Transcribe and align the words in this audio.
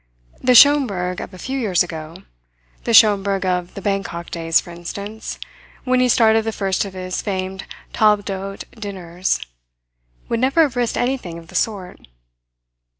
The 0.41 0.55
Schomberg 0.55 1.21
of 1.21 1.31
a 1.31 1.37
few 1.37 1.59
years 1.59 1.83
ago 1.83 2.23
the 2.85 2.91
Schomberg 2.91 3.45
of 3.45 3.75
the 3.75 3.83
Bangkok 3.83 4.31
days, 4.31 4.59
for 4.59 4.71
instance, 4.71 5.37
when 5.83 5.99
he 5.99 6.09
started 6.09 6.43
the 6.43 6.51
first 6.51 6.85
of 6.85 6.93
his 6.93 7.21
famed 7.21 7.65
table 7.93 8.23
d'hote 8.23 8.63
dinners 8.71 9.39
would 10.27 10.39
never 10.39 10.63
have 10.63 10.75
risked 10.75 10.97
anything 10.97 11.37
of 11.37 11.49
the 11.49 11.53
sort. 11.55 11.99